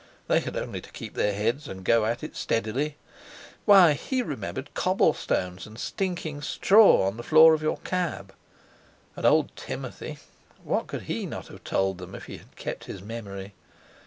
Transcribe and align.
They 0.27 0.39
had 0.39 0.57
only 0.57 0.81
to 0.81 0.91
keep 0.91 1.13
their 1.13 1.31
heads, 1.35 1.67
and 1.67 1.83
go 1.85 2.07
at 2.07 2.23
it 2.23 2.35
steadily. 2.35 2.97
Why! 3.65 3.93
he 3.93 4.23
remembered 4.23 4.73
cobblestones, 4.73 5.67
and 5.67 5.77
stinking 5.77 6.41
straw 6.41 7.03
on 7.05 7.17
the 7.17 7.23
floor 7.23 7.53
of 7.53 7.61
your 7.61 7.77
cab. 7.77 8.33
And 9.15 9.27
old 9.27 9.55
Timothy—what 9.55 10.87
could 10.87 11.03
he 11.03 11.27
not 11.27 11.49
have 11.49 11.63
told 11.63 11.99
them, 11.99 12.15
if 12.15 12.23
he 12.25 12.39
had 12.39 12.55
kept 12.55 12.85
his 12.85 13.03
memory! 13.03 13.53